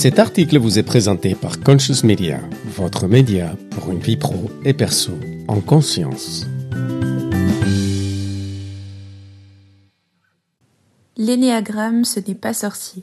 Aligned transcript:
Cet 0.00 0.18
article 0.18 0.58
vous 0.58 0.78
est 0.78 0.82
présenté 0.82 1.34
par 1.34 1.60
Conscious 1.60 2.06
Media, 2.06 2.40
votre 2.64 3.06
média 3.06 3.54
pour 3.70 3.90
une 3.90 3.98
vie 3.98 4.16
pro 4.16 4.50
et 4.64 4.72
perso 4.72 5.12
en 5.46 5.60
conscience. 5.60 6.46
L'énéagramme, 11.18 12.06
ce 12.06 12.18
n'est 12.18 12.34
pas 12.34 12.54
sorcier. 12.54 13.02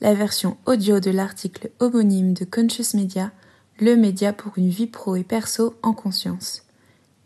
La 0.00 0.14
version 0.14 0.56
audio 0.64 0.98
de 0.98 1.10
l'article 1.10 1.68
homonyme 1.78 2.32
de 2.32 2.46
Conscious 2.46 2.96
Media, 2.96 3.30
le 3.78 3.94
média 3.94 4.32
pour 4.32 4.54
une 4.56 4.70
vie 4.70 4.86
pro 4.86 5.16
et 5.16 5.24
perso 5.24 5.74
en 5.82 5.92
conscience. 5.92 6.62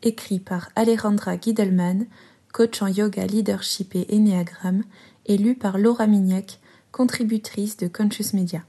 Écrit 0.02 0.40
par 0.40 0.70
Alejandra 0.74 1.38
Gidelman, 1.38 2.06
coach 2.52 2.82
en 2.82 2.88
yoga, 2.88 3.26
leadership 3.26 3.94
et 3.94 4.12
énéagramme, 4.12 4.82
et 5.26 5.38
lu 5.38 5.54
par 5.54 5.78
Laura 5.78 6.08
Mignac, 6.08 6.58
contributrice 6.96 7.76
de 7.76 7.88
Conscious 7.88 8.32
Media. 8.32 8.64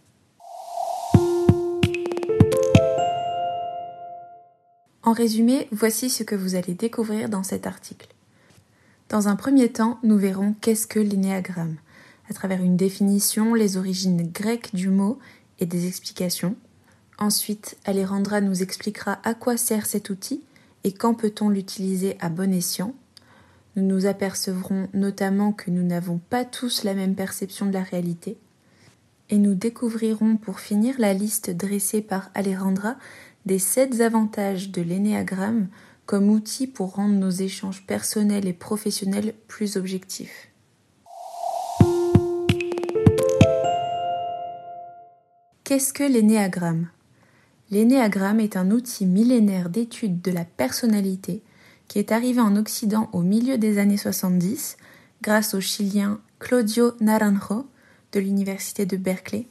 En 5.02 5.14
résumé, 5.14 5.70
voici 5.72 6.10
ce 6.10 6.24
que 6.24 6.36
vous 6.36 6.56
allez 6.56 6.74
découvrir 6.74 7.30
dans 7.30 7.44
cet 7.44 7.66
article. 7.66 8.10
Dans 9.08 9.30
un 9.30 9.38
premier 9.38 9.72
temps, 9.72 9.98
nous 10.04 10.18
verrons 10.18 10.54
qu'est-ce 10.60 10.88
que 10.88 11.00
l'énéagramme, 11.00 11.78
à 12.30 12.34
travers 12.34 12.62
une 12.62 12.76
définition, 12.76 13.54
les 13.54 13.78
origines 13.78 14.30
grecques 14.30 14.76
du 14.76 14.90
mot 14.90 15.20
et 15.62 15.66
des 15.66 15.88
explications. 15.88 16.58
Ensuite, 17.20 17.78
Alejandra 17.86 18.42
nous 18.42 18.62
expliquera 18.62 19.20
à 19.24 19.36
quoi 19.36 19.56
sert 19.56 19.86
cet 19.86 20.10
outil 20.10 20.44
et 20.84 20.92
quand 20.92 21.14
peut-on 21.14 21.48
l'utiliser 21.48 22.18
à 22.20 22.28
bon 22.28 22.54
escient. 22.54 22.94
Nous 23.78 23.86
nous 23.86 24.08
apercevrons 24.08 24.88
notamment 24.96 25.54
que 25.54 25.70
nous 25.70 25.84
n'avons 25.84 26.18
pas 26.18 26.46
tous 26.46 26.84
la 26.84 26.96
même 26.96 27.14
perception 27.14 27.68
de 27.68 27.74
la 27.74 27.84
réalité. 27.84 28.36
Et 29.30 29.38
nous 29.38 29.54
découvrirons 29.54 30.38
pour 30.38 30.60
finir 30.60 30.96
la 30.98 31.14
liste 31.14 31.52
dressée 31.52 32.02
par 32.02 32.32
Alejandra 32.34 32.96
des 33.46 33.60
sept 33.60 34.02
avantages 34.02 34.72
de 34.72 34.82
l'énéagramme 34.82 35.68
comme 36.08 36.30
outil 36.30 36.66
pour 36.66 36.96
rendre 36.96 37.20
nos 37.20 37.30
échanges 37.30 37.86
personnels 37.86 38.48
et 38.48 38.54
professionnels 38.54 39.36
plus 39.48 39.78
objectifs. 39.78 40.50
Qu'est-ce 45.64 45.94
que 45.94 46.04
l'énéagramme? 46.04 46.88
L'énéagramme 47.70 48.40
est 48.40 48.58
un 48.58 48.72
outil 48.72 49.06
millénaire 49.06 49.70
d'étude 49.70 50.20
de 50.24 50.32
la 50.32 50.46
personnalité 50.46 51.44
qui 51.88 52.00
est 52.00 52.12
arrivé 52.12 52.42
en 52.42 52.56
Occident 52.56 53.10
au 53.14 53.22
milieu 53.22 53.58
des 53.58 53.78
années 53.78 53.98
70 53.98 54.78
grâce 55.22 55.54
au 55.54 55.62
Chilien 55.62 56.20
Claudio 56.40 56.94
Naranjo 57.00 57.68
de 58.12 58.20
l'Université 58.20 58.86
de 58.86 58.98
Berkeley. 58.98 59.48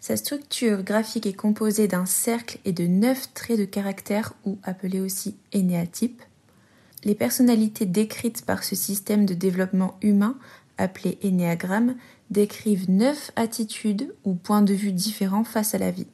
Sa 0.00 0.16
structure 0.16 0.82
graphique 0.82 1.26
est 1.26 1.32
composée 1.32 1.88
d'un 1.88 2.06
cercle 2.06 2.58
et 2.64 2.72
de 2.72 2.86
neuf 2.86 3.32
traits 3.34 3.58
de 3.58 3.64
caractère 3.64 4.34
ou 4.44 4.58
appelés 4.62 5.00
aussi 5.00 5.36
énéatypes. 5.52 6.22
Les 7.04 7.14
personnalités 7.14 7.86
décrites 7.86 8.44
par 8.44 8.64
ce 8.64 8.76
système 8.76 9.26
de 9.26 9.34
développement 9.34 9.96
humain 10.02 10.36
appelé 10.76 11.18
énéagramme 11.22 11.96
décrivent 12.30 12.90
neuf 12.90 13.32
attitudes 13.36 14.14
ou 14.24 14.34
points 14.34 14.62
de 14.62 14.74
vue 14.74 14.92
différents 14.92 15.44
face 15.44 15.74
à 15.74 15.78
la 15.78 15.90
vie. 15.90 16.06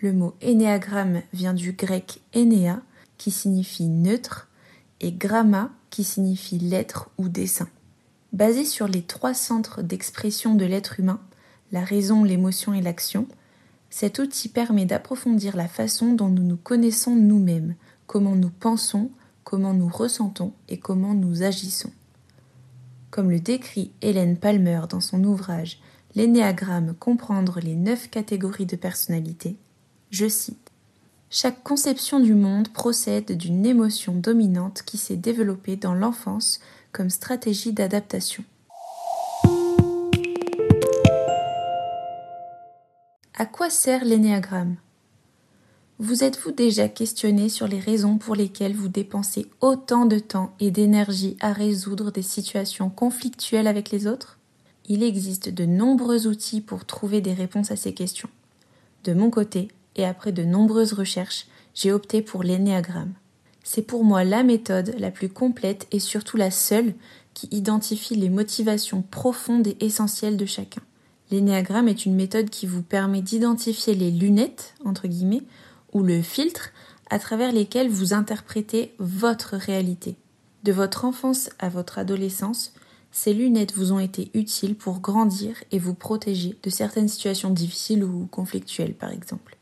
Le 0.00 0.12
mot 0.12 0.34
énéagramme 0.40 1.22
vient 1.32 1.54
du 1.54 1.72
grec 1.72 2.20
énéa 2.32 2.80
qui 3.18 3.30
signifie 3.30 3.88
neutre 3.88 4.48
et 5.00 5.12
gramma 5.12 5.70
qui 5.90 6.04
signifie 6.04 6.58
lettre 6.58 7.10
ou 7.18 7.28
dessin. 7.28 7.68
Basé 8.32 8.64
sur 8.64 8.86
les 8.86 9.02
trois 9.02 9.34
centres 9.34 9.82
d'expression 9.82 10.54
de 10.54 10.64
l'être 10.64 11.00
humain, 11.00 11.20
la 11.72 11.84
raison, 11.84 12.24
l'émotion 12.24 12.74
et 12.74 12.82
l'action, 12.82 13.26
cet 13.90 14.18
outil 14.18 14.48
permet 14.48 14.86
d'approfondir 14.86 15.56
la 15.56 15.68
façon 15.68 16.12
dont 16.12 16.28
nous 16.28 16.44
nous 16.44 16.56
connaissons 16.56 17.16
nous-mêmes, 17.16 17.74
comment 18.06 18.36
nous 18.36 18.50
pensons, 18.50 19.10
comment 19.42 19.74
nous 19.74 19.88
ressentons 19.88 20.52
et 20.68 20.78
comment 20.78 21.14
nous 21.14 21.42
agissons. 21.42 21.90
Comme 23.10 23.30
le 23.30 23.40
décrit 23.40 23.90
Hélène 24.02 24.36
Palmer 24.36 24.82
dans 24.88 25.00
son 25.00 25.24
ouvrage 25.24 25.80
L'énéagramme 26.16 26.94
comprendre 26.98 27.60
les 27.60 27.76
neuf 27.76 28.10
catégories 28.10 28.66
de 28.66 28.74
personnalité, 28.74 29.56
je 30.10 30.28
cite 30.28 30.59
chaque 31.32 31.62
conception 31.62 32.18
du 32.18 32.34
monde 32.34 32.68
procède 32.68 33.36
d'une 33.36 33.64
émotion 33.64 34.14
dominante 34.14 34.82
qui 34.84 34.98
s'est 34.98 35.16
développée 35.16 35.76
dans 35.76 35.94
l'enfance 35.94 36.58
comme 36.90 37.08
stratégie 37.08 37.72
d'adaptation. 37.72 38.42
À 43.38 43.46
quoi 43.46 43.70
sert 43.70 44.04
l'énéagramme? 44.04 44.74
Vous 46.00 46.24
êtes-vous 46.24 46.50
déjà 46.50 46.88
questionné 46.88 47.48
sur 47.48 47.68
les 47.68 47.78
raisons 47.78 48.18
pour 48.18 48.34
lesquelles 48.34 48.74
vous 48.74 48.88
dépensez 48.88 49.46
autant 49.60 50.06
de 50.06 50.18
temps 50.18 50.52
et 50.58 50.72
d'énergie 50.72 51.36
à 51.40 51.52
résoudre 51.52 52.10
des 52.10 52.22
situations 52.22 52.90
conflictuelles 52.90 53.68
avec 53.68 53.92
les 53.92 54.08
autres? 54.08 54.38
Il 54.88 55.04
existe 55.04 55.48
de 55.48 55.64
nombreux 55.64 56.26
outils 56.26 56.60
pour 56.60 56.84
trouver 56.84 57.20
des 57.20 57.34
réponses 57.34 57.70
à 57.70 57.76
ces 57.76 57.94
questions. 57.94 58.30
De 59.04 59.14
mon 59.14 59.30
côté, 59.30 59.68
et 59.96 60.04
après 60.04 60.32
de 60.32 60.44
nombreuses 60.44 60.92
recherches, 60.92 61.46
j'ai 61.74 61.92
opté 61.92 62.22
pour 62.22 62.42
l'énéagramme. 62.42 63.12
C'est 63.62 63.82
pour 63.82 64.04
moi 64.04 64.24
la 64.24 64.42
méthode 64.42 64.94
la 64.98 65.10
plus 65.10 65.28
complète 65.28 65.86
et 65.92 66.00
surtout 66.00 66.36
la 66.36 66.50
seule 66.50 66.94
qui 67.34 67.48
identifie 67.52 68.16
les 68.16 68.30
motivations 68.30 69.02
profondes 69.02 69.66
et 69.66 69.76
essentielles 69.80 70.36
de 70.36 70.46
chacun. 70.46 70.82
L'énéagramme 71.30 71.88
est 71.88 72.06
une 72.06 72.16
méthode 72.16 72.50
qui 72.50 72.66
vous 72.66 72.82
permet 72.82 73.22
d'identifier 73.22 73.94
les 73.94 74.10
lunettes, 74.10 74.74
entre 74.84 75.06
guillemets, 75.06 75.44
ou 75.92 76.02
le 76.02 76.22
filtre 76.22 76.70
à 77.08 77.18
travers 77.18 77.52
lesquels 77.52 77.88
vous 77.88 78.14
interprétez 78.14 78.94
votre 78.98 79.56
réalité. 79.56 80.16
De 80.64 80.72
votre 80.72 81.04
enfance 81.04 81.50
à 81.58 81.68
votre 81.68 81.98
adolescence, 81.98 82.72
ces 83.12 83.32
lunettes 83.32 83.74
vous 83.74 83.92
ont 83.92 83.98
été 83.98 84.30
utiles 84.34 84.74
pour 84.74 85.00
grandir 85.00 85.56
et 85.72 85.78
vous 85.78 85.94
protéger 85.94 86.56
de 86.62 86.70
certaines 86.70 87.08
situations 87.08 87.50
difficiles 87.50 88.04
ou 88.04 88.26
conflictuelles, 88.30 88.94
par 88.94 89.10
exemple. 89.10 89.56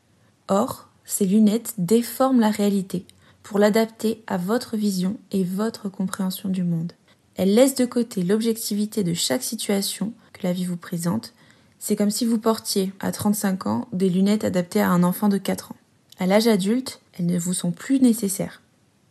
Or, 0.49 0.89
ces 1.05 1.25
lunettes 1.25 1.75
déforment 1.77 2.39
la 2.39 2.49
réalité 2.49 3.05
pour 3.43 3.59
l'adapter 3.59 4.23
à 4.27 4.37
votre 4.37 4.77
vision 4.77 5.17
et 5.31 5.43
votre 5.43 5.89
compréhension 5.89 6.49
du 6.49 6.63
monde. 6.63 6.93
Elles 7.35 7.53
laissent 7.53 7.75
de 7.75 7.85
côté 7.85 8.23
l'objectivité 8.23 9.03
de 9.03 9.13
chaque 9.13 9.43
situation 9.43 10.11
que 10.33 10.41
la 10.43 10.51
vie 10.51 10.65
vous 10.65 10.75
présente. 10.75 11.33
C'est 11.77 11.95
comme 11.95 12.09
si 12.09 12.25
vous 12.25 12.39
portiez, 12.39 12.91
à 12.99 13.11
35 13.11 13.67
ans, 13.67 13.87
des 13.93 14.09
lunettes 14.09 14.43
adaptées 14.43 14.81
à 14.81 14.89
un 14.89 15.03
enfant 15.03 15.29
de 15.29 15.37
4 15.37 15.71
ans. 15.71 15.77
À 16.19 16.25
l'âge 16.25 16.47
adulte, 16.47 16.99
elles 17.13 17.27
ne 17.27 17.39
vous 17.39 17.53
sont 17.53 17.71
plus 17.71 18.01
nécessaires. 18.01 18.61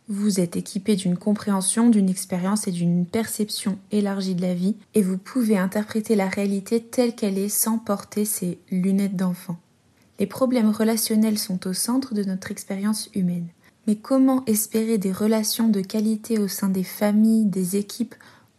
Vous 0.09 0.39
êtes 0.39 0.57
équipé 0.57 0.95
d'une 0.95 1.17
compréhension, 1.17 1.89
d'une 1.89 2.09
expérience 2.09 2.67
et 2.67 2.71
d'une 2.71 3.05
perception 3.05 3.79
élargie 3.91 4.35
de 4.35 4.41
la 4.41 4.53
vie 4.53 4.75
et 4.93 5.01
vous 5.01 5.17
pouvez 5.17 5.57
interpréter 5.57 6.15
la 6.15 6.27
réalité 6.27 6.81
telle 6.81 7.15
qu'elle 7.15 7.37
est 7.37 7.49
sans 7.49 7.77
porter 7.77 8.25
ces 8.25 8.59
lunettes 8.71 9.15
d'enfant. 9.15 9.57
Les 10.19 10.27
problèmes 10.27 10.69
relationnels 10.69 11.39
sont 11.39 11.65
au 11.65 11.73
centre 11.73 12.13
de 12.13 12.23
notre 12.23 12.51
expérience 12.51 13.09
humaine. 13.15 13.47
Mais 13.87 13.95
comment 13.95 14.43
espérer 14.45 14.97
des 14.97 15.13
relations 15.13 15.69
de 15.69 15.79
qualité 15.79 16.37
au 16.37 16.49
sein 16.49 16.67
des 16.67 16.83
familles, 16.83 17.45
des 17.45 17.77
équipes 17.77 18.15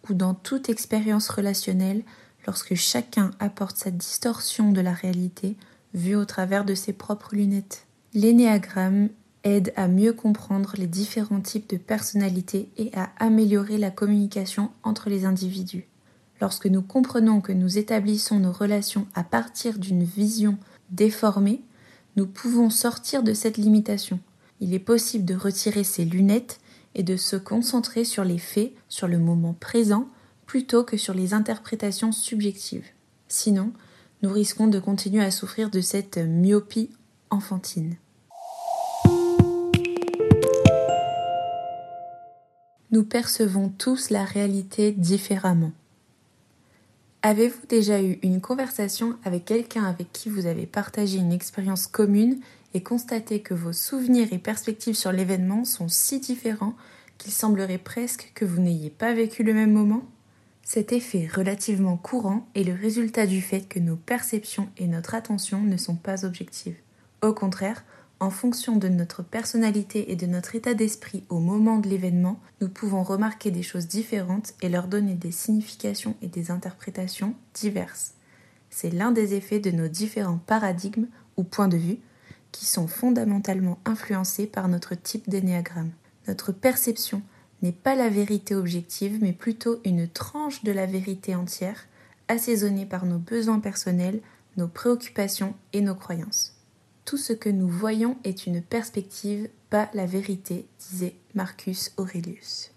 ou 0.09 0.15
dans 0.15 0.33
toute 0.33 0.71
expérience 0.71 1.29
relationnelle 1.29 2.03
lorsque 2.47 2.75
chacun 2.75 3.31
apporte 3.39 3.77
sa 3.77 3.91
distorsion 3.91 4.73
de 4.73 4.81
la 4.81 4.95
réalité 4.95 5.57
vue 5.93 6.17
au 6.17 6.25
travers 6.25 6.65
de 6.65 6.75
ses 6.75 6.95
propres 6.95 7.35
lunettes? 7.35 7.87
L'énéagramme 8.15 9.11
aide 9.45 9.73
à 9.77 9.87
mieux 9.87 10.15
comprendre 10.15 10.75
les 10.79 10.87
différents 10.87 11.41
types 11.41 11.69
de 11.69 11.77
personnalités 11.77 12.71
et 12.79 12.91
à 12.97 13.11
améliorer 13.19 13.77
la 13.77 13.91
communication 13.91 14.71
entre 14.83 15.11
les 15.11 15.27
individus. 15.27 15.87
Lorsque 16.41 16.67
nous 16.67 16.83
comprenons 16.83 17.43
que 17.43 17.53
nous 17.53 17.77
établissons 17.77 18.41
nos 18.41 18.53
relations 18.53 19.07
à 19.15 19.23
partir 19.23 19.79
d'une 19.79 20.05
vision 20.05 20.57
déformés, 20.91 21.63
nous 22.17 22.27
pouvons 22.27 22.71
sortir 22.71 23.23
de 23.23 23.35
cette 23.35 23.57
limitation. 23.57 24.19
Il 24.61 24.75
est 24.75 24.79
possible 24.79 25.25
de 25.25 25.35
retirer 25.35 25.85
ces 25.85 26.05
lunettes 26.05 26.61
et 26.95 27.03
de 27.03 27.17
se 27.17 27.37
concentrer 27.37 28.05
sur 28.05 28.25
les 28.25 28.39
faits, 28.39 28.73
sur 28.89 29.09
le 29.09 29.19
moment 29.19 29.55
présent, 29.55 30.09
plutôt 30.47 30.85
que 30.85 30.97
sur 30.97 31.15
les 31.15 31.35
interprétations 31.35 32.13
subjectives. 32.13 32.87
Sinon, 33.29 33.73
nous 34.23 34.33
risquons 34.33 34.67
de 34.67 34.81
continuer 34.81 35.25
à 35.25 35.31
souffrir 35.31 35.71
de 35.71 35.81
cette 35.81 36.19
myopie 36.19 36.91
enfantine. 37.31 37.97
Nous 42.91 43.05
percevons 43.05 43.69
tous 43.69 44.11
la 44.11 44.25
réalité 44.25 44.91
différemment. 44.91 45.71
Avez-vous 47.23 47.67
déjà 47.69 48.03
eu 48.03 48.19
une 48.23 48.41
conversation 48.41 49.15
avec 49.25 49.45
quelqu'un 49.45 49.85
avec 49.85 50.11
qui 50.11 50.31
vous 50.31 50.47
avez 50.47 50.65
partagé 50.65 51.19
une 51.19 51.33
expérience 51.33 51.87
commune 51.87 52.41
et 52.73 52.83
constaté 52.83 53.41
que 53.41 53.53
vos 53.53 53.75
souvenirs 53.75 54.29
et 54.33 54.39
perspectives 54.39 54.95
sur 54.95 55.13
l'événement 55.13 55.67
sont 55.67 55.89
si 55.89 56.19
différents 56.19 56.75
qu'il 57.19 57.33
semblerait 57.33 57.77
presque 57.77 58.33
que 58.35 58.47
vous 58.47 58.63
n'ayez 58.63 58.89
pas 58.89 59.13
vécu 59.13 59.43
le 59.43 59.53
même 59.53 59.73
moment? 59.73 60.03
Cet 60.63 60.93
effet 60.93 61.29
relativement 61.31 61.99
courant 61.99 62.49
est 62.55 62.65
le 62.65 62.75
résultat 62.75 63.27
du 63.27 63.43
fait 63.43 63.69
que 63.69 63.81
nos 63.81 63.97
perceptions 63.97 64.71
et 64.79 64.87
notre 64.87 65.15
attention 65.15 65.61
ne 65.61 65.77
sont 65.77 65.97
pas 65.97 66.25
objectives. 66.25 66.79
Au 67.21 67.35
contraire, 67.35 67.85
en 68.21 68.29
fonction 68.29 68.77
de 68.77 68.89
notre 68.89 69.23
personnalité 69.23 70.13
et 70.13 70.17
de 70.17 70.27
notre 70.27 70.55
état 70.55 70.75
d'esprit 70.75 71.25
au 71.31 71.39
moment 71.39 71.79
de 71.79 71.89
l'événement, 71.89 72.39
nous 72.61 72.69
pouvons 72.69 73.03
remarquer 73.03 73.51
des 73.51 73.63
choses 73.63 73.89
différentes 73.89 74.53
et 74.61 74.69
leur 74.69 74.89
donner 74.89 75.15
des 75.15 75.33
significations 75.33 76.15
et 76.21 76.29
des 76.29 76.51
interprétations 76.51 77.35
diverses. 77.55 78.13
C'est 78.69 78.91
l'un 78.91 79.11
des 79.11 79.35
effets 79.35 79.59
de 79.59 79.71
nos 79.71 79.89
différents 79.89 80.41
paradigmes 80.47 81.07
ou 81.39 81.45
points 81.45 81.69
de 81.69 81.79
vue 81.79 81.99
qui 82.53 82.67
sont 82.67 82.87
fondamentalement 82.87 83.79
influencés 83.87 84.47
par 84.47 84.69
notre 84.69 84.95
type 84.95 85.29
d'énéagramme. 85.31 85.93
Notre 86.29 86.53
perception 86.53 87.23
n'est 87.63 87.73
pas 87.73 87.95
la 87.95 88.11
vérité 88.11 88.55
objective, 88.55 89.19
mais 89.23 89.33
plutôt 89.33 89.81
une 89.85 90.09
tranche 90.09 90.63
de 90.63 90.73
la 90.73 90.87
vérité 90.87 91.35
entière, 91.35 91.87
assaisonnée 92.29 92.87
par 92.87 93.07
nos 93.07 93.19
besoins 93.19 93.61
personnels, 93.61 94.21
nos 94.57 94.69
préoccupations 94.69 95.55
et 95.73 95.81
nos 95.81 95.95
croyances. 95.95 96.60
Tout 97.05 97.17
ce 97.17 97.33
que 97.33 97.49
nous 97.49 97.69
voyons 97.69 98.17
est 98.25 98.47
une 98.47 98.63
perspective, 98.63 99.49
pas 99.69 99.91
la 99.95 100.07
vérité, 100.07 100.67
disait 100.79 101.17
Marcus 101.35 101.93
Aurelius. 101.97 102.73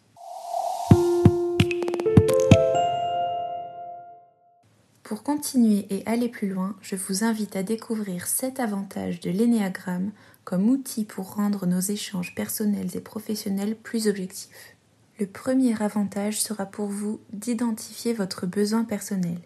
Pour 5.04 5.22
continuer 5.22 5.86
et 5.90 6.02
aller 6.08 6.30
plus 6.30 6.50
loin, 6.50 6.76
je 6.82 6.96
vous 6.96 7.24
invite 7.24 7.56
à 7.56 7.62
découvrir 7.62 8.26
cet 8.26 8.60
avantages 8.60 9.20
de 9.20 9.30
l'énéagramme 9.30 10.12
comme 10.44 10.70
outil 10.70 11.06
pour 11.06 11.36
rendre 11.36 11.66
nos 11.68 11.82
échanges 11.82 12.34
personnels 12.34 12.96
et 12.96 13.02
professionnels 13.02 13.76
plus 13.76 14.08
objectifs. 14.08 14.76
Le 15.20 15.28
premier 15.28 15.80
avantage 15.82 16.42
sera 16.42 16.66
pour 16.66 16.88
vous 16.88 17.20
d'identifier 17.32 18.14
votre 18.14 18.48
besoin 18.48 18.86
personnel. 18.86 19.38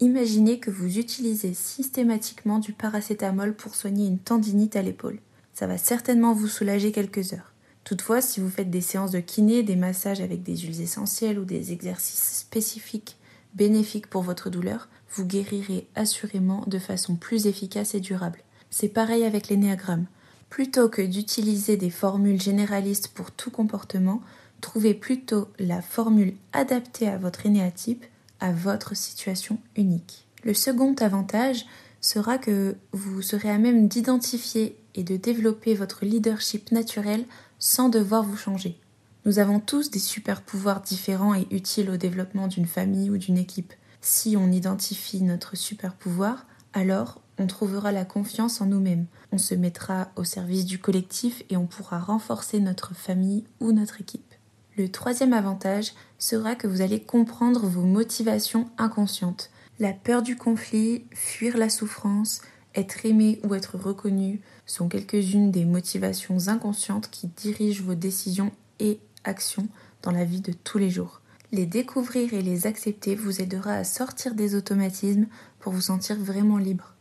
Imaginez 0.00 0.58
que 0.58 0.70
vous 0.70 0.98
utilisez 0.98 1.54
systématiquement 1.54 2.58
du 2.58 2.72
paracétamol 2.72 3.54
pour 3.54 3.74
soigner 3.74 4.06
une 4.06 4.18
tendinite 4.18 4.76
à 4.76 4.82
l'épaule. 4.82 5.20
Ça 5.54 5.66
va 5.66 5.78
certainement 5.78 6.32
vous 6.32 6.48
soulager 6.48 6.92
quelques 6.92 7.32
heures. 7.32 7.52
Toutefois, 7.84 8.20
si 8.20 8.40
vous 8.40 8.48
faites 8.48 8.70
des 8.70 8.80
séances 8.80 9.10
de 9.10 9.20
kiné, 9.20 9.62
des 9.62 9.76
massages 9.76 10.20
avec 10.20 10.42
des 10.42 10.56
huiles 10.56 10.80
essentielles 10.80 11.38
ou 11.38 11.44
des 11.44 11.72
exercices 11.72 12.38
spécifiques 12.38 13.16
bénéfiques 13.54 14.06
pour 14.06 14.22
votre 14.22 14.50
douleur, 14.50 14.88
vous 15.10 15.26
guérirez 15.26 15.86
assurément 15.94 16.64
de 16.66 16.78
façon 16.78 17.16
plus 17.16 17.46
efficace 17.46 17.94
et 17.94 18.00
durable. 18.00 18.40
C'est 18.70 18.88
pareil 18.88 19.24
avec 19.24 19.48
l'énéagramme. 19.48 20.06
Plutôt 20.48 20.88
que 20.88 21.02
d'utiliser 21.02 21.76
des 21.76 21.90
formules 21.90 22.40
généralistes 22.40 23.08
pour 23.08 23.30
tout 23.30 23.50
comportement, 23.50 24.22
trouvez 24.60 24.94
plutôt 24.94 25.48
la 25.58 25.82
formule 25.82 26.34
adaptée 26.52 27.08
à 27.08 27.18
votre 27.18 27.46
énéatype 27.46 28.04
à 28.42 28.52
votre 28.52 28.96
situation 28.96 29.58
unique. 29.76 30.26
Le 30.44 30.52
second 30.52 30.94
avantage 30.94 31.64
sera 32.00 32.38
que 32.38 32.76
vous 32.92 33.22
serez 33.22 33.48
à 33.48 33.58
même 33.58 33.86
d'identifier 33.86 34.76
et 34.96 35.04
de 35.04 35.16
développer 35.16 35.74
votre 35.74 36.04
leadership 36.04 36.72
naturel 36.72 37.24
sans 37.60 37.88
devoir 37.88 38.24
vous 38.24 38.36
changer. 38.36 38.80
Nous 39.24 39.38
avons 39.38 39.60
tous 39.60 39.92
des 39.92 40.00
super 40.00 40.42
pouvoirs 40.42 40.82
différents 40.82 41.36
et 41.36 41.46
utiles 41.52 41.88
au 41.88 41.96
développement 41.96 42.48
d'une 42.48 42.66
famille 42.66 43.08
ou 43.10 43.16
d'une 43.16 43.38
équipe. 43.38 43.72
Si 44.00 44.36
on 44.36 44.50
identifie 44.50 45.22
notre 45.22 45.56
super 45.56 45.94
pouvoir, 45.94 46.44
alors 46.72 47.20
on 47.38 47.46
trouvera 47.46 47.92
la 47.92 48.04
confiance 48.04 48.60
en 48.60 48.66
nous-mêmes. 48.66 49.06
On 49.30 49.38
se 49.38 49.54
mettra 49.54 50.10
au 50.16 50.24
service 50.24 50.64
du 50.64 50.80
collectif 50.80 51.44
et 51.48 51.56
on 51.56 51.66
pourra 51.66 52.00
renforcer 52.00 52.58
notre 52.58 52.96
famille 52.96 53.44
ou 53.60 53.70
notre 53.70 54.00
équipe. 54.00 54.31
Le 54.76 54.90
troisième 54.90 55.34
avantage 55.34 55.92
sera 56.18 56.54
que 56.54 56.66
vous 56.66 56.80
allez 56.80 57.02
comprendre 57.02 57.66
vos 57.66 57.82
motivations 57.82 58.70
inconscientes. 58.78 59.50
La 59.78 59.92
peur 59.92 60.22
du 60.22 60.36
conflit, 60.36 61.04
fuir 61.12 61.58
la 61.58 61.68
souffrance, 61.68 62.40
être 62.74 63.04
aimé 63.04 63.38
ou 63.44 63.54
être 63.54 63.76
reconnu 63.76 64.40
sont 64.64 64.88
quelques-unes 64.88 65.50
des 65.50 65.66
motivations 65.66 66.48
inconscientes 66.48 67.10
qui 67.10 67.26
dirigent 67.26 67.84
vos 67.84 67.94
décisions 67.94 68.50
et 68.80 68.98
actions 69.24 69.68
dans 70.02 70.10
la 70.10 70.24
vie 70.24 70.40
de 70.40 70.52
tous 70.52 70.78
les 70.78 70.88
jours. 70.88 71.20
Les 71.52 71.66
découvrir 71.66 72.32
et 72.32 72.40
les 72.40 72.66
accepter 72.66 73.14
vous 73.14 73.42
aidera 73.42 73.74
à 73.74 73.84
sortir 73.84 74.34
des 74.34 74.54
automatismes 74.54 75.26
pour 75.60 75.74
vous 75.74 75.82
sentir 75.82 76.16
vraiment 76.16 76.56
libre. 76.56 76.94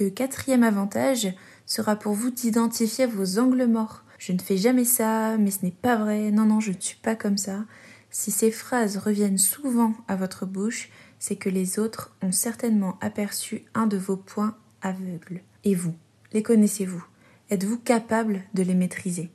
Le 0.00 0.08
quatrième 0.08 0.62
avantage 0.62 1.28
sera 1.66 1.96
pour 1.96 2.14
vous 2.14 2.30
d'identifier 2.30 3.04
vos 3.04 3.38
angles 3.38 3.66
morts 3.66 4.02
je 4.18 4.32
ne 4.32 4.40
fais 4.40 4.56
jamais 4.56 4.84
ça, 4.84 5.38
mais 5.38 5.50
ce 5.50 5.64
n'est 5.64 5.70
pas 5.70 5.96
vrai, 5.96 6.30
non, 6.30 6.44
non, 6.44 6.60
je 6.60 6.72
ne 6.72 6.80
suis 6.80 6.98
pas 6.98 7.16
comme 7.16 7.38
ça. 7.38 7.64
Si 8.10 8.30
ces 8.30 8.50
phrases 8.50 8.96
reviennent 8.96 9.38
souvent 9.38 9.94
à 10.08 10.16
votre 10.16 10.44
bouche, 10.44 10.90
c'est 11.18 11.36
que 11.36 11.48
les 11.48 11.78
autres 11.78 12.16
ont 12.22 12.32
certainement 12.32 12.98
aperçu 13.00 13.64
un 13.74 13.86
de 13.86 13.96
vos 13.96 14.16
points 14.16 14.56
aveugles. 14.82 15.42
Et 15.64 15.74
vous, 15.74 15.94
les 16.32 16.42
connaissez-vous? 16.42 17.04
Êtes-vous 17.50 17.78
capable 17.78 18.42
de 18.54 18.62
les 18.62 18.74
maîtriser? 18.74 19.30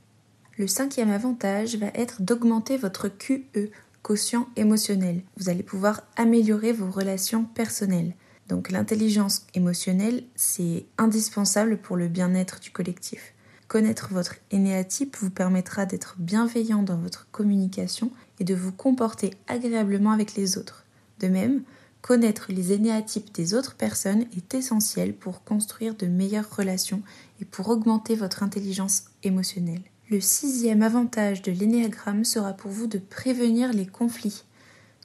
Le 0.57 0.67
cinquième 0.67 1.11
avantage 1.11 1.77
va 1.77 1.87
être 1.95 2.21
d'augmenter 2.21 2.77
votre 2.77 3.07
QE, 3.07 3.71
quotient 4.01 4.47
émotionnel. 4.55 5.21
Vous 5.37 5.49
allez 5.49 5.63
pouvoir 5.63 6.01
améliorer 6.15 6.73
vos 6.73 6.91
relations 6.91 7.45
personnelles. 7.45 8.13
Donc 8.49 8.69
l'intelligence 8.69 9.47
émotionnelle, 9.55 10.23
c'est 10.35 10.85
indispensable 10.97 11.77
pour 11.77 11.95
le 11.95 12.07
bien-être 12.07 12.59
du 12.59 12.69
collectif. 12.69 13.33
Connaître 13.73 14.09
votre 14.11 14.35
énéatype 14.51 15.17
vous 15.19 15.31
permettra 15.31 15.87
d'être 15.87 16.13
bienveillant 16.19 16.83
dans 16.83 16.95
votre 16.95 17.27
communication 17.31 18.11
et 18.39 18.43
de 18.43 18.53
vous 18.53 18.71
comporter 18.71 19.31
agréablement 19.47 20.11
avec 20.11 20.35
les 20.35 20.59
autres. 20.59 20.85
De 21.19 21.27
même, 21.27 21.63
connaître 22.03 22.51
les 22.51 22.71
énéatypes 22.71 23.33
des 23.33 23.55
autres 23.55 23.73
personnes 23.73 24.27
est 24.37 24.53
essentiel 24.53 25.15
pour 25.15 25.43
construire 25.43 25.95
de 25.95 26.05
meilleures 26.05 26.55
relations 26.55 27.01
et 27.41 27.45
pour 27.45 27.67
augmenter 27.69 28.13
votre 28.13 28.43
intelligence 28.43 29.05
émotionnelle. 29.23 29.81
Le 30.11 30.21
sixième 30.21 30.83
avantage 30.83 31.41
de 31.41 31.51
l'énéagramme 31.51 32.25
sera 32.25 32.53
pour 32.53 32.69
vous 32.69 32.85
de 32.85 32.99
prévenir 32.99 33.73
les 33.73 33.87
conflits. 33.87 34.43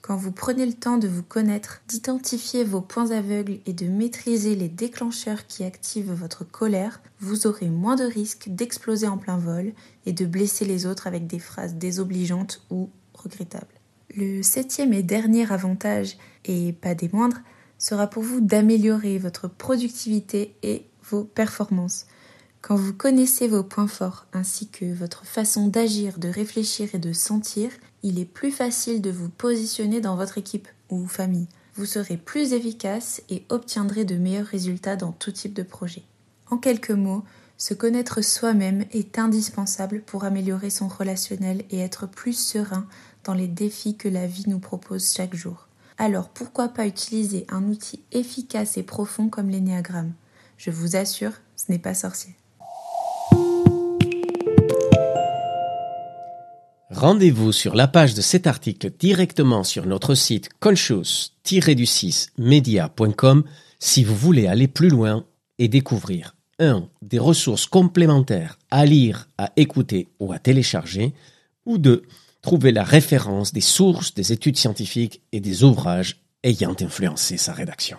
Quand 0.09 0.17
vous 0.17 0.33
prenez 0.33 0.65
le 0.65 0.73
temps 0.73 0.97
de 0.97 1.07
vous 1.07 1.23
connaître, 1.23 1.83
d'identifier 1.87 2.65
vos 2.65 2.81
points 2.81 3.11
aveugles 3.11 3.59
et 3.67 3.75
de 3.75 3.89
maîtriser 3.89 4.55
les 4.55 4.71
déclencheurs 4.71 5.47
qui 5.47 5.65
activent 5.65 6.15
votre 6.15 6.51
colère, 6.51 7.03
vous 7.21 7.47
aurez 7.47 7.69
moins 7.69 7.95
de 7.95 8.05
risques 8.05 8.49
d'exploser 8.49 9.07
en 9.07 9.19
plein 9.19 9.37
vol 9.37 9.75
et 10.07 10.15
de 10.15 10.25
blesser 10.25 10.65
les 10.65 10.87
autres 10.87 11.07
avec 11.07 11.27
des 11.27 11.39
phrases 11.39 11.75
désobligeantes 11.75 12.63
ou 12.71 12.89
regrettables. 13.13 13.67
Le 14.17 14.43
septième 14.43 14.95
et 14.95 15.03
dernier 15.03 15.53
avantage, 15.53 16.17
et 16.47 16.73
pas 16.73 16.95
des 16.95 17.11
moindres, 17.13 17.43
sera 17.77 18.07
pour 18.07 18.23
vous 18.23 18.41
d'améliorer 18.41 19.19
votre 19.19 19.47
productivité 19.47 20.57
et 20.63 20.87
vos 21.11 21.25
performances. 21.25 22.07
Quand 22.63 22.77
vous 22.77 22.95
connaissez 22.95 23.47
vos 23.47 23.63
points 23.63 23.87
forts 23.87 24.27
ainsi 24.33 24.69
que 24.69 24.87
votre 24.87 25.27
façon 25.27 25.69
d'agir, 25.69 26.19
de 26.19 26.29
réfléchir 26.29 26.95
et 26.95 26.99
de 26.99 27.13
sentir, 27.13 27.71
il 28.09 28.19
est 28.19 28.25
plus 28.25 28.51
facile 28.51 29.03
de 29.03 29.11
vous 29.11 29.29
positionner 29.29 30.01
dans 30.01 30.17
votre 30.17 30.39
équipe 30.39 30.67
ou 30.89 31.07
famille. 31.07 31.47
Vous 31.75 31.85
serez 31.85 32.17
plus 32.17 32.55
efficace 32.55 33.23
et 33.29 33.45
obtiendrez 33.51 34.07
de 34.07 34.17
meilleurs 34.17 34.47
résultats 34.47 34.97
dans 34.97 35.13
tout 35.13 35.31
type 35.31 35.53
de 35.53 35.63
projet. 35.63 36.03
En 36.51 36.57
quelques 36.57 36.91
mots, 36.91 37.23
se 37.59 37.75
connaître 37.75 38.23
soi-même 38.23 38.87
est 38.93 39.19
indispensable 39.19 40.01
pour 40.01 40.25
améliorer 40.25 40.71
son 40.71 40.89
relationnel 40.89 41.65
et 41.71 41.81
être 41.81 42.07
plus 42.07 42.33
serein 42.33 42.87
dans 43.25 43.35
les 43.35 43.49
défis 43.49 43.97
que 43.97 44.09
la 44.09 44.27
vie 44.27 44.49
nous 44.49 44.59
propose 44.59 45.13
chaque 45.13 45.35
jour. 45.35 45.69
Alors 45.99 46.31
pourquoi 46.31 46.69
pas 46.69 46.87
utiliser 46.87 47.45
un 47.51 47.65
outil 47.65 48.01
efficace 48.13 48.79
et 48.79 48.85
profond 48.85 49.29
comme 49.29 49.51
l'énéagramme? 49.51 50.15
Je 50.57 50.71
vous 50.71 50.97
assure, 50.97 51.33
ce 51.57 51.71
n'est 51.71 51.79
pas 51.79 51.95
sorcier. 51.95 52.35
Rendez-vous 57.01 57.53
sur 57.53 57.77
la 57.77 57.87
page 57.87 58.15
de 58.15 58.21
cet 58.21 58.49
article 58.49 58.91
directement 58.99 59.63
sur 59.63 59.87
notre 59.87 60.17
site 60.17 60.49
conscious-du6media.com 60.59 63.45
si 63.79 64.03
vous 64.03 64.17
voulez 64.17 64.49
aller 64.49 64.67
plus 64.67 64.89
loin 64.89 65.25
et 65.61 65.69
découvrir 65.69 66.35
1. 66.59 66.89
des 67.03 67.21
ressources 67.21 67.67
complémentaires 67.67 68.59
à 68.73 68.85
lire, 68.85 69.29
à 69.39 69.53
écouter 69.55 70.09
ou 70.19 70.33
à 70.33 70.41
télécharger, 70.41 71.15
ou 71.67 71.79
2. 71.79 72.03
trouver 72.43 72.73
la 72.73 72.83
référence 72.83 73.53
des 73.53 73.61
sources 73.61 74.13
des 74.15 74.33
études 74.33 74.57
scientifiques 74.57 75.23
et 75.31 75.39
des 75.39 75.63
ouvrages 75.63 76.21
ayant 76.43 76.75
influencé 76.81 77.37
sa 77.37 77.53
rédaction. 77.53 77.99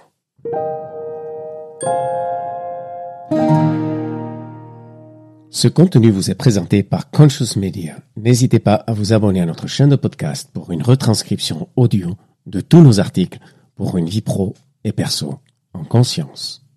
Ce 5.52 5.68
contenu 5.68 6.12
vous 6.12 6.30
est 6.30 6.36
présenté 6.36 6.84
par 6.84 7.10
Conscious 7.10 7.58
Media. 7.58 7.98
N'hésitez 8.16 8.60
pas 8.60 8.76
à 8.76 8.94
vous 8.94 9.14
abonner 9.14 9.42
à 9.42 9.48
notre 9.48 9.66
chaîne 9.66 9.90
de 9.90 9.96
podcast 9.96 10.52
pour 10.54 10.72
une 10.72 10.84
retranscription 10.84 11.70
audio 11.76 12.16
de 12.46 12.62
tous 12.62 12.84
nos 12.84 13.00
articles 13.00 13.40
pour 13.76 13.98
une 13.98 14.08
vie 14.08 14.22
pro 14.22 14.54
et 14.84 14.92
perso 14.92 15.40
en 15.74 15.84
conscience. 15.84 16.69